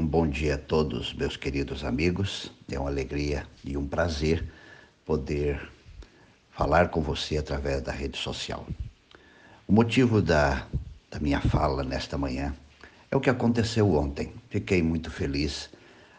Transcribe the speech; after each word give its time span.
Um 0.00 0.06
bom 0.06 0.26
dia 0.26 0.54
a 0.54 0.58
todos, 0.58 1.12
meus 1.12 1.36
queridos 1.36 1.84
amigos. 1.84 2.50
É 2.72 2.78
uma 2.78 2.88
alegria 2.88 3.46
e 3.62 3.76
um 3.76 3.86
prazer 3.86 4.50
poder 5.04 5.60
falar 6.50 6.88
com 6.88 7.02
você 7.02 7.36
através 7.36 7.82
da 7.82 7.92
rede 7.92 8.16
social. 8.16 8.66
O 9.68 9.72
motivo 9.74 10.22
da, 10.22 10.66
da 11.10 11.20
minha 11.20 11.38
fala 11.42 11.84
nesta 11.84 12.16
manhã 12.16 12.56
é 13.10 13.14
o 13.14 13.20
que 13.20 13.28
aconteceu 13.28 13.94
ontem. 13.94 14.32
Fiquei 14.48 14.82
muito 14.82 15.10
feliz 15.10 15.68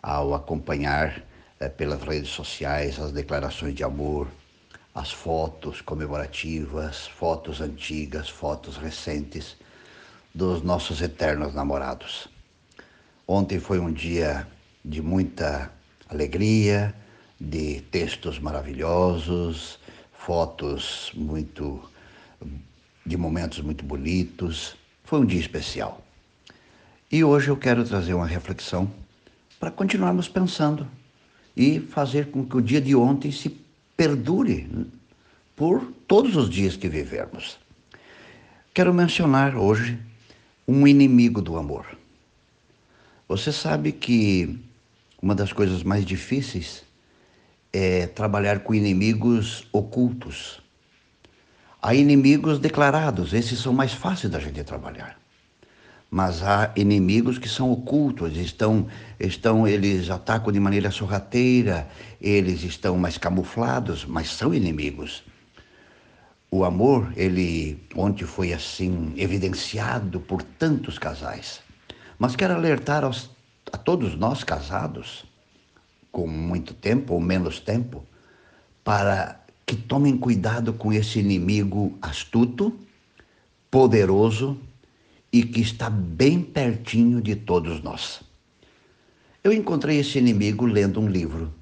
ao 0.00 0.34
acompanhar 0.34 1.20
é, 1.58 1.68
pelas 1.68 2.00
redes 2.00 2.30
sociais 2.30 3.00
as 3.00 3.10
declarações 3.10 3.74
de 3.74 3.82
amor, 3.82 4.28
as 4.94 5.10
fotos 5.10 5.80
comemorativas, 5.80 7.08
fotos 7.08 7.60
antigas, 7.60 8.28
fotos 8.28 8.76
recentes 8.76 9.56
dos 10.32 10.62
nossos 10.62 11.02
eternos 11.02 11.52
namorados. 11.52 12.32
Ontem 13.26 13.58
foi 13.58 13.78
um 13.78 13.90
dia 13.90 14.46
de 14.84 15.00
muita 15.00 15.72
alegria, 16.10 16.94
de 17.40 17.80
textos 17.90 18.38
maravilhosos, 18.38 19.78
fotos 20.12 21.10
muito 21.14 21.80
de 23.04 23.16
momentos 23.16 23.60
muito 23.60 23.82
bonitos. 23.82 24.76
Foi 25.04 25.20
um 25.20 25.24
dia 25.24 25.40
especial. 25.40 26.04
E 27.10 27.24
hoje 27.24 27.48
eu 27.48 27.56
quero 27.56 27.82
trazer 27.82 28.12
uma 28.12 28.26
reflexão 28.26 28.90
para 29.58 29.70
continuarmos 29.70 30.28
pensando 30.28 30.86
e 31.56 31.80
fazer 31.80 32.30
com 32.30 32.44
que 32.44 32.56
o 32.58 32.60
dia 32.60 32.80
de 32.80 32.94
ontem 32.94 33.32
se 33.32 33.48
perdure 33.96 34.68
por 35.56 35.82
todos 36.06 36.36
os 36.36 36.50
dias 36.50 36.76
que 36.76 36.88
vivermos. 36.88 37.58
Quero 38.74 38.92
mencionar 38.92 39.56
hoje 39.56 39.98
um 40.68 40.86
inimigo 40.86 41.40
do 41.40 41.56
amor. 41.56 42.03
Você 43.34 43.50
sabe 43.50 43.90
que 43.90 44.60
uma 45.20 45.34
das 45.34 45.52
coisas 45.52 45.82
mais 45.82 46.06
difíceis 46.06 46.84
é 47.72 48.06
trabalhar 48.06 48.60
com 48.60 48.72
inimigos 48.72 49.66
ocultos. 49.72 50.62
Há 51.82 51.96
inimigos 51.96 52.60
declarados, 52.60 53.34
esses 53.34 53.58
são 53.58 53.72
mais 53.72 53.92
fáceis 53.92 54.32
da 54.32 54.38
gente 54.38 54.62
trabalhar. 54.62 55.18
Mas 56.08 56.44
há 56.44 56.72
inimigos 56.76 57.36
que 57.36 57.48
são 57.48 57.72
ocultos, 57.72 58.36
estão, 58.36 58.86
estão, 59.18 59.66
eles 59.66 60.10
atacam 60.10 60.52
de 60.52 60.60
maneira 60.60 60.92
sorrateira, 60.92 61.88
eles 62.20 62.62
estão 62.62 62.96
mais 62.96 63.18
camuflados, 63.18 64.04
mas 64.04 64.28
são 64.28 64.54
inimigos. 64.54 65.24
O 66.52 66.64
amor, 66.64 67.12
ele 67.16 67.82
ontem 67.96 68.24
foi 68.24 68.52
assim 68.52 69.12
evidenciado 69.16 70.20
por 70.20 70.40
tantos 70.40 71.00
casais. 71.00 71.63
Mas 72.18 72.36
quero 72.36 72.54
alertar 72.54 73.04
aos, 73.04 73.30
a 73.72 73.76
todos 73.76 74.16
nós 74.16 74.44
casados, 74.44 75.24
com 76.12 76.26
muito 76.26 76.74
tempo 76.74 77.14
ou 77.14 77.20
menos 77.20 77.60
tempo, 77.60 78.04
para 78.82 79.40
que 79.66 79.74
tomem 79.74 80.16
cuidado 80.16 80.72
com 80.72 80.92
esse 80.92 81.18
inimigo 81.18 81.98
astuto, 82.00 82.78
poderoso 83.70 84.58
e 85.32 85.42
que 85.42 85.60
está 85.60 85.90
bem 85.90 86.40
pertinho 86.40 87.20
de 87.20 87.34
todos 87.34 87.82
nós. 87.82 88.20
Eu 89.42 89.52
encontrei 89.52 89.98
esse 89.98 90.18
inimigo 90.18 90.64
lendo 90.64 91.00
um 91.00 91.08
livro, 91.08 91.52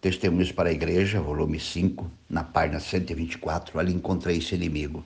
Testemunhos 0.00 0.50
para 0.50 0.70
a 0.70 0.72
Igreja, 0.72 1.20
volume 1.20 1.60
5, 1.60 2.10
na 2.30 2.42
página 2.42 2.80
124, 2.80 3.78
ali 3.78 3.92
encontrei 3.92 4.38
esse 4.38 4.54
inimigo. 4.54 5.04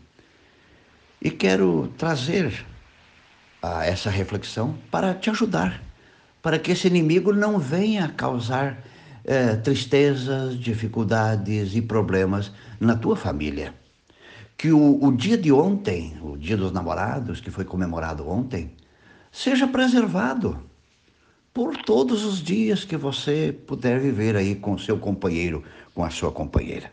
E 1.21 1.31
quero 1.31 1.93
trazer 1.99 2.65
a 3.65 3.87
essa 3.87 4.11
reflexão 4.11 4.75
para 4.91 5.15
te 5.15 5.31
ajudar, 5.31 5.83
para 6.43 6.59
que 6.59 6.73
esse 6.73 6.87
inimigo 6.87 7.33
não 7.33 7.59
venha 7.59 8.09
causar 8.09 8.85
é, 9.25 9.57
tristezas, 9.57 10.59
dificuldades 10.59 11.75
e 11.75 11.81
problemas 11.81 12.53
na 12.79 12.95
tua 12.95 13.17
família. 13.17 13.75
Que 14.57 14.71
o, 14.71 15.03
o 15.03 15.11
dia 15.11 15.39
de 15.39 15.51
ontem, 15.51 16.17
o 16.23 16.37
dia 16.37 16.57
dos 16.57 16.73
namorados, 16.73 17.41
que 17.41 17.51
foi 17.51 17.65
comemorado 17.65 18.29
ontem, 18.29 18.73
seja 19.33 19.67
preservado 19.67 20.63
por 21.53 21.77
todos 21.77 22.25
os 22.25 22.43
dias 22.43 22.85
que 22.85 22.97
você 22.97 23.57
puder 23.67 23.99
viver 23.99 24.37
aí 24.37 24.55
com 24.55 24.77
seu 24.77 24.99
companheiro, 24.99 25.65
com 25.95 26.05
a 26.05 26.11
sua 26.11 26.31
companheira. 26.31 26.91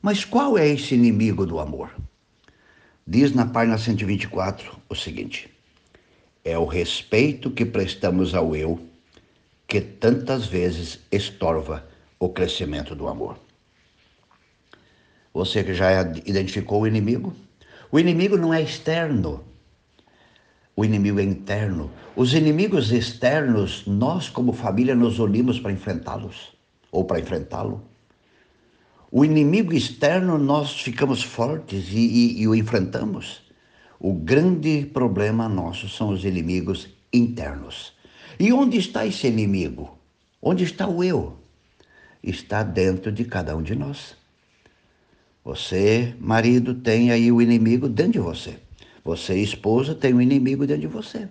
Mas 0.00 0.24
qual 0.24 0.56
é 0.56 0.66
esse 0.66 0.94
inimigo 0.94 1.44
do 1.44 1.60
amor? 1.60 1.90
Diz 3.06 3.34
na 3.34 3.46
página 3.46 3.76
124 3.76 4.78
o 4.88 4.94
seguinte: 4.94 5.57
é 6.48 6.58
o 6.58 6.64
respeito 6.64 7.50
que 7.50 7.64
prestamos 7.64 8.34
ao 8.34 8.54
eu 8.56 8.80
que 9.66 9.80
tantas 9.80 10.46
vezes 10.46 11.00
estorva 11.12 11.86
o 12.18 12.28
crescimento 12.30 12.94
do 12.94 13.06
amor. 13.06 13.38
Você 15.32 15.62
que 15.62 15.74
já 15.74 16.02
identificou 16.24 16.82
o 16.82 16.86
inimigo? 16.86 17.34
O 17.92 17.98
inimigo 17.98 18.36
não 18.36 18.52
é 18.52 18.62
externo, 18.62 19.44
o 20.78 20.84
inimigo 20.84 21.18
é 21.18 21.24
interno. 21.24 21.90
Os 22.14 22.34
inimigos 22.34 22.92
externos, 22.92 23.82
nós 23.84 24.28
como 24.28 24.52
família 24.52 24.94
nos 24.94 25.18
unimos 25.18 25.58
para 25.58 25.72
enfrentá-los 25.72 26.56
ou 26.92 27.04
para 27.04 27.18
enfrentá-lo. 27.18 27.82
O 29.10 29.24
inimigo 29.24 29.72
externo, 29.72 30.38
nós 30.38 30.80
ficamos 30.80 31.20
fortes 31.20 31.88
e, 31.90 31.98
e, 31.98 32.42
e 32.42 32.46
o 32.46 32.54
enfrentamos. 32.54 33.47
O 34.00 34.12
grande 34.12 34.86
problema 34.86 35.48
nosso 35.48 35.88
são 35.88 36.10
os 36.10 36.24
inimigos 36.24 36.88
internos. 37.12 37.92
E 38.38 38.52
onde 38.52 38.78
está 38.78 39.04
esse 39.04 39.26
inimigo? 39.26 39.98
Onde 40.40 40.62
está 40.62 40.86
o 40.86 41.02
eu? 41.02 41.36
Está 42.22 42.62
dentro 42.62 43.10
de 43.10 43.24
cada 43.24 43.56
um 43.56 43.62
de 43.62 43.74
nós. 43.74 44.16
Você, 45.44 46.14
marido, 46.20 46.74
tem 46.74 47.10
aí 47.10 47.32
o 47.32 47.42
inimigo 47.42 47.88
dentro 47.88 48.12
de 48.12 48.18
você. 48.20 48.58
Você, 49.02 49.34
esposa, 49.40 49.94
tem 49.94 50.14
o 50.14 50.22
inimigo 50.22 50.66
dentro 50.66 50.82
de 50.82 50.86
você. 50.86 51.28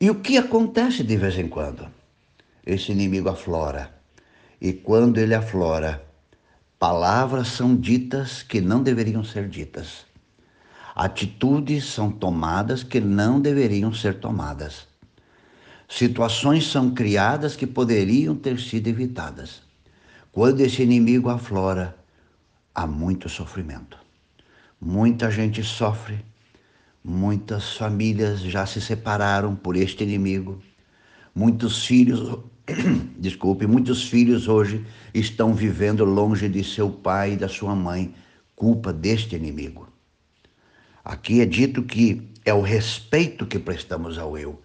E 0.00 0.10
o 0.10 0.20
que 0.20 0.36
acontece 0.36 1.02
de 1.02 1.16
vez 1.16 1.36
em 1.38 1.48
quando? 1.48 1.88
Esse 2.64 2.92
inimigo 2.92 3.28
aflora. 3.28 3.92
E 4.60 4.72
quando 4.72 5.18
ele 5.18 5.34
aflora, 5.34 6.04
palavras 6.78 7.48
são 7.48 7.74
ditas 7.74 8.42
que 8.42 8.60
não 8.60 8.80
deveriam 8.82 9.24
ser 9.24 9.48
ditas. 9.48 10.07
Atitudes 11.00 11.84
são 11.84 12.10
tomadas 12.10 12.82
que 12.82 12.98
não 12.98 13.40
deveriam 13.40 13.94
ser 13.94 14.18
tomadas. 14.18 14.88
Situações 15.88 16.66
são 16.66 16.92
criadas 16.92 17.54
que 17.54 17.68
poderiam 17.68 18.34
ter 18.34 18.58
sido 18.58 18.88
evitadas. 18.88 19.62
Quando 20.32 20.60
esse 20.60 20.82
inimigo 20.82 21.28
aflora, 21.28 21.96
há 22.74 22.84
muito 22.84 23.28
sofrimento. 23.28 23.96
Muita 24.80 25.30
gente 25.30 25.62
sofre, 25.62 26.18
muitas 27.04 27.76
famílias 27.76 28.40
já 28.40 28.66
se 28.66 28.80
separaram 28.80 29.54
por 29.54 29.76
este 29.76 30.02
inimigo. 30.02 30.60
Muitos 31.32 31.86
filhos, 31.86 32.40
desculpe, 33.16 33.68
muitos 33.68 34.02
filhos 34.02 34.48
hoje 34.48 34.84
estão 35.14 35.54
vivendo 35.54 36.04
longe 36.04 36.48
de 36.48 36.64
seu 36.64 36.90
pai 36.90 37.34
e 37.34 37.36
da 37.36 37.46
sua 37.48 37.76
mãe, 37.76 38.12
culpa 38.56 38.92
deste 38.92 39.36
inimigo. 39.36 39.87
Aqui 41.08 41.40
é 41.40 41.46
dito 41.46 41.82
que 41.82 42.30
é 42.44 42.52
o 42.52 42.60
respeito 42.60 43.46
que 43.46 43.58
prestamos 43.58 44.18
ao 44.18 44.36
eu. 44.36 44.60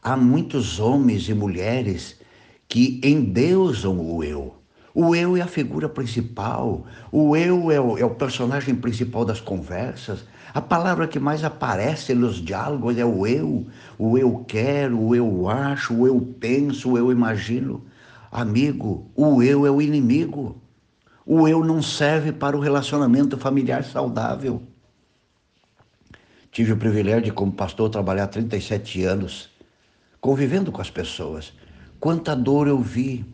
Há 0.00 0.16
muitos 0.16 0.78
homens 0.78 1.28
e 1.28 1.34
mulheres 1.34 2.20
que 2.68 3.00
endeusam 3.02 3.98
o 3.98 4.22
eu. 4.22 4.54
O 4.94 5.12
eu 5.16 5.36
é 5.36 5.40
a 5.40 5.48
figura 5.48 5.88
principal, 5.88 6.86
o 7.10 7.36
eu 7.36 7.72
é 7.72 7.80
o, 7.80 7.98
é 7.98 8.04
o, 8.04 8.10
personagem 8.10 8.76
principal 8.76 9.24
das 9.24 9.40
conversas. 9.40 10.24
A 10.54 10.60
palavra 10.60 11.08
que 11.08 11.18
mais 11.18 11.42
aparece 11.42 12.14
nos 12.14 12.36
diálogos 12.36 12.96
é 12.96 13.04
o 13.04 13.26
eu. 13.26 13.66
O 13.98 14.16
eu 14.16 14.44
quero, 14.46 15.00
o 15.00 15.16
eu 15.16 15.48
acho, 15.48 15.92
o 15.94 16.06
eu 16.06 16.20
penso, 16.38 16.92
o 16.92 16.96
eu 16.96 17.10
imagino. 17.10 17.84
Amigo, 18.30 19.10
o 19.16 19.42
eu 19.42 19.66
é 19.66 19.70
o 19.70 19.82
inimigo. 19.82 20.62
O 21.26 21.48
eu 21.48 21.64
não 21.64 21.82
serve 21.82 22.30
para 22.30 22.56
o 22.56 22.60
relacionamento 22.60 23.36
familiar 23.36 23.82
saudável. 23.82 24.62
Tive 26.58 26.72
o 26.72 26.76
privilégio 26.76 27.22
de, 27.22 27.30
como 27.30 27.52
pastor, 27.52 27.88
trabalhar 27.88 28.26
37 28.26 29.04
anos, 29.04 29.48
convivendo 30.20 30.72
com 30.72 30.80
as 30.80 30.90
pessoas. 30.90 31.52
Quanta 32.00 32.34
dor 32.34 32.66
eu 32.66 32.80
vi, 32.80 33.24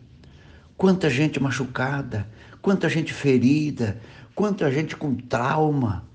quanta 0.77 1.09
gente 1.09 1.39
machucada, 1.39 2.29
quanta 2.61 2.87
gente 2.87 3.11
ferida, 3.11 3.99
quanta 4.35 4.71
gente 4.71 4.95
com 4.95 5.15
trauma, 5.15 6.07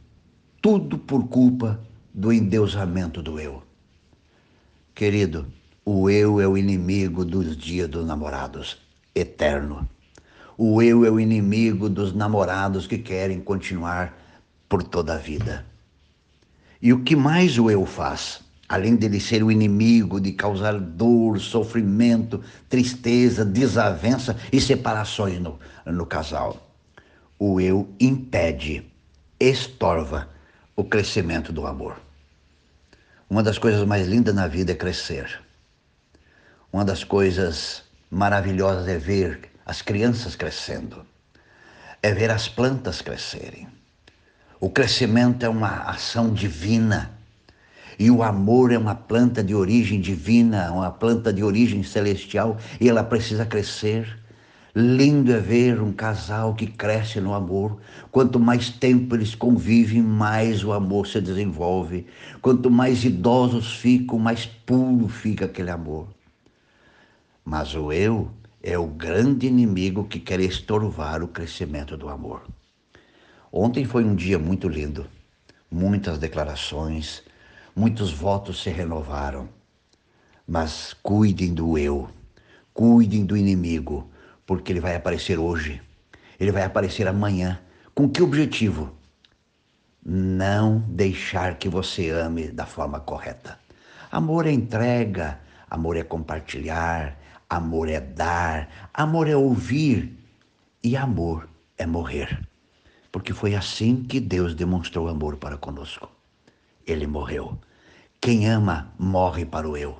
tudo 0.63 0.99
por 0.99 1.27
culpa 1.27 1.81
do 2.15 2.33
endeusamento 2.33 3.21
do 3.21 3.41
eu. 3.41 3.61
Querido, 4.95 5.49
o 5.85 6.09
eu 6.09 6.41
é 6.41 6.47
o 6.47 6.57
inimigo 6.57 7.25
dos 7.25 7.57
dias 7.57 7.89
dos 7.89 8.07
namorados, 8.07 8.79
eterno. 9.13 9.85
O 10.57 10.81
eu 10.81 11.05
é 11.05 11.11
o 11.11 11.19
inimigo 11.19 11.89
dos 11.89 12.15
namorados 12.15 12.87
que 12.87 12.99
querem 12.99 13.41
continuar 13.41 14.17
por 14.69 14.85
toda 14.85 15.15
a 15.15 15.19
vida. 15.19 15.69
E 16.81 16.93
o 16.93 17.03
que 17.03 17.15
mais 17.15 17.59
o 17.59 17.71
eu 17.71 17.85
faz? 17.85 18.41
além 18.71 18.95
dele 18.95 19.19
ser 19.19 19.43
o 19.43 19.51
inimigo, 19.51 20.21
de 20.21 20.31
causar 20.31 20.79
dor, 20.79 21.41
sofrimento, 21.41 22.41
tristeza, 22.69 23.45
desavença 23.45 24.37
e 24.53 24.61
separações 24.61 25.41
no, 25.41 25.59
no 25.85 26.07
casal. 26.07 26.71
O 27.37 27.61
eu 27.61 27.93
impede, 27.99 28.89
estorva 29.41 30.29
o 30.77 30.85
crescimento 30.85 31.53
do 31.53 31.67
amor. 31.67 32.01
Uma 33.29 33.43
das 33.43 33.59
coisas 33.59 33.85
mais 33.85 34.07
lindas 34.07 34.37
na 34.37 34.47
vida 34.47 34.71
é 34.71 34.77
crescer. 34.77 35.41
Uma 36.73 36.85
das 36.85 37.03
coisas 37.03 37.83
maravilhosas 38.09 38.87
é 38.87 38.99
ver 38.99 39.51
as 39.67 39.83
crianças 39.83 40.37
crescendo, 40.37 41.05
é 42.01 42.15
ver 42.15 42.31
as 42.31 42.49
plantas 42.49 43.03
crescerem. 43.03 43.67
O 44.63 44.69
crescimento 44.69 45.43
é 45.43 45.49
uma 45.49 45.85
ação 45.85 46.35
divina. 46.35 47.13
E 47.99 48.11
o 48.11 48.23
amor 48.23 48.71
é 48.71 48.77
uma 48.77 48.95
planta 48.95 49.43
de 49.43 49.55
origem 49.55 49.99
divina, 49.99 50.71
uma 50.71 50.91
planta 50.91 51.33
de 51.33 51.43
origem 51.43 51.83
celestial, 51.83 52.59
e 52.79 52.87
ela 52.87 53.03
precisa 53.03 53.47
crescer. 53.47 54.19
Lindo 54.77 55.33
é 55.33 55.39
ver 55.39 55.81
um 55.81 55.93
casal 55.93 56.55
que 56.55 56.67
cresce 56.67 57.23
no 57.23 57.33
amor. 57.33 57.81
Quanto 58.13 58.39
mais 58.39 58.69
tempo 58.69 59.15
eles 59.15 59.35
convivem, 59.35 60.03
mais 60.03 60.63
o 60.63 60.75
amor 60.75 61.07
se 61.07 61.23
desenvolve. 61.23 62.07
Quanto 62.43 62.71
mais 62.71 63.03
idosos 63.03 63.79
ficam, 63.79 64.19
mais 64.19 64.45
puro 64.45 65.09
fica 65.09 65.47
aquele 65.47 65.71
amor. 65.71 66.07
Mas 67.43 67.75
o 67.75 67.91
eu 67.91 68.31
é 68.63 68.79
o 68.79 68.87
grande 68.87 69.47
inimigo 69.47 70.05
que 70.05 70.21
quer 70.21 70.39
estorvar 70.39 71.23
o 71.23 71.29
crescimento 71.29 71.97
do 71.97 72.11
amor. 72.11 72.43
Ontem 73.53 73.85
foi 73.85 74.05
um 74.05 74.15
dia 74.15 74.39
muito 74.39 74.69
lindo, 74.69 75.07
muitas 75.71 76.19
declarações, 76.19 77.23
muitos 77.75 78.13
votos 78.13 78.63
se 78.63 78.71
renovaram. 78.71 79.49
Mas 80.47 80.95
cuidem 81.03 81.55
do 81.55 81.79
eu, 81.79 82.09
cuidem 82.73 83.25
do 83.25 83.37
inimigo, 83.37 84.11
porque 84.47 84.73
ele 84.73 84.81
vai 84.81 84.97
aparecer 84.97 85.39
hoje, 85.39 85.81
ele 86.39 86.53
vai 86.53 86.63
aparecer 86.63 87.07
amanhã. 87.07 87.61
Com 87.95 88.09
que 88.09 88.23
objetivo? 88.23 88.93
Não 90.05 90.81
deixar 90.89 91.57
que 91.57 91.69
você 91.69 92.11
ame 92.11 92.49
da 92.49 92.67
forma 92.67 93.01
correta. 93.01 93.59
Amor 94.11 94.47
é 94.47 94.53
entrega, 94.53 95.39
amor 95.69 95.97
é 95.97 96.03
compartilhar, 96.03 97.21
Amor 97.51 97.89
é 97.89 98.01
dar, 98.01 98.69
amor 98.95 99.27
é 99.27 99.35
ouvir 99.35 100.17
e 100.85 100.97
amor 100.97 101.49
é 101.77 101.85
morrer. 101.85 102.49
Porque 103.11 103.33
foi 103.33 103.55
assim 103.55 104.05
que 104.05 104.21
Deus 104.21 104.55
demonstrou 104.55 105.09
amor 105.09 105.37
para 105.37 105.57
conosco. 105.57 106.09
Ele 106.87 107.07
morreu. 107.07 107.59
Quem 108.21 108.49
ama, 108.49 108.93
morre 108.99 109.45
para 109.45 109.69
o 109.69 109.77
eu. 109.77 109.99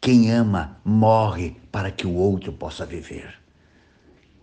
Quem 0.00 0.30
ama, 0.30 0.78
morre 0.84 1.56
para 1.72 1.90
que 1.90 2.06
o 2.06 2.14
outro 2.14 2.52
possa 2.52 2.84
viver. 2.86 3.34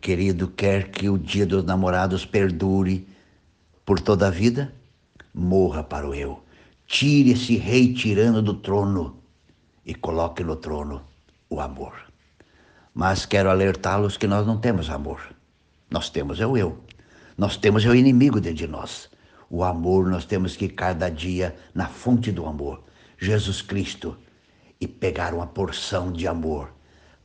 Querido, 0.01 0.47
quer 0.47 0.89
que 0.89 1.07
o 1.09 1.17
dia 1.17 1.45
dos 1.45 1.63
namorados 1.63 2.25
perdure 2.25 3.07
por 3.85 3.99
toda 3.99 4.27
a 4.27 4.31
vida? 4.31 4.73
Morra 5.33 5.83
para 5.83 6.09
o 6.09 6.15
eu. 6.15 6.43
Tire 6.87 7.31
esse 7.31 7.55
rei 7.55 7.93
tirano 7.93 8.41
do 8.41 8.55
trono 8.55 9.21
e 9.85 9.93
coloque 9.93 10.43
no 10.43 10.55
trono 10.55 11.03
o 11.49 11.59
amor. 11.61 11.93
Mas 12.93 13.25
quero 13.25 13.49
alertá-los 13.49 14.17
que 14.17 14.27
nós 14.27 14.45
não 14.45 14.57
temos 14.57 14.89
amor. 14.89 15.21
Nós 15.89 16.09
temos 16.09 16.41
é 16.41 16.47
o 16.47 16.57
eu. 16.57 16.83
Nós 17.41 17.57
temos 17.57 17.83
é 17.83 17.89
o 17.89 17.95
inimigo 17.95 18.39
dentro 18.39 18.59
de 18.59 18.67
nós. 18.67 19.09
O 19.49 19.63
amor 19.63 20.07
nós 20.07 20.25
temos 20.25 20.55
que 20.55 20.65
ir 20.65 20.73
cada 20.73 21.09
dia 21.09 21.55
na 21.73 21.87
fonte 21.87 22.31
do 22.31 22.45
amor, 22.45 22.83
Jesus 23.17 23.63
Cristo, 23.63 24.15
e 24.79 24.87
pegar 24.87 25.33
uma 25.33 25.47
porção 25.47 26.11
de 26.11 26.27
amor 26.27 26.71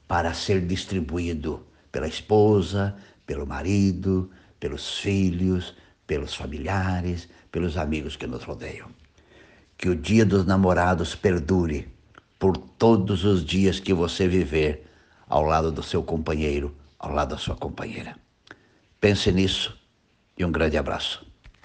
para 0.08 0.32
ser 0.32 0.66
distribuído 0.66 1.66
pela 1.92 2.08
esposa, 2.08 2.96
pelo 3.26 3.46
marido, 3.46 4.30
pelos 4.58 5.00
filhos, 5.00 5.74
pelos 6.06 6.34
familiares, 6.34 7.28
pelos 7.52 7.76
amigos 7.76 8.16
que 8.16 8.26
nos 8.26 8.42
rodeiam. 8.42 8.88
Que 9.76 9.90
o 9.90 9.94
dia 9.94 10.24
dos 10.24 10.46
namorados 10.46 11.14
perdure 11.14 11.92
por 12.38 12.56
todos 12.56 13.22
os 13.22 13.44
dias 13.44 13.78
que 13.78 13.92
você 13.92 14.26
viver 14.26 14.86
ao 15.28 15.42
lado 15.42 15.70
do 15.70 15.82
seu 15.82 16.02
companheiro, 16.02 16.74
ao 16.98 17.12
lado 17.12 17.32
da 17.32 17.36
sua 17.36 17.54
companheira. 17.54 18.16
Pense 18.98 19.30
nisso 19.30 19.84
e 20.36 20.44
um 20.44 20.52
grande 20.52 20.76
abraço. 20.76 21.24